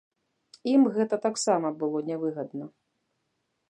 Ім 0.71 0.87
гэта 0.95 1.21
таксама 1.27 1.67
было 1.85 2.05
нявыгадна. 2.11 2.65